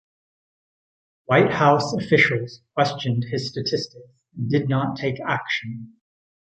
[1.25, 5.93] White House officials questioned his statistics and did not take action.